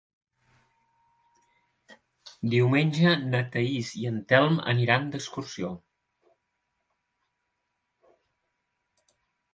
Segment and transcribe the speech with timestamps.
[2.53, 5.73] Diumenge na Thaís i en Telm aniran d'excursió.